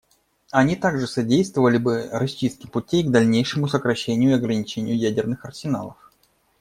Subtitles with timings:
[0.49, 5.95] Они также содействовали бы расчистке путей к дальнейшему сокращению и ограничению ядерных арсеналов.